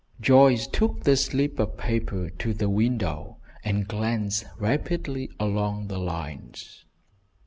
Joyce 0.19 0.65
took 0.65 1.03
the 1.03 1.15
slip 1.15 1.59
of 1.59 1.77
paper 1.77 2.31
to 2.31 2.53
the 2.55 2.71
window, 2.71 3.37
and 3.63 3.87
glanced 3.87 4.45
rapidly 4.57 5.29
along 5.39 5.89
the 5.89 5.99
lines. 5.99 6.85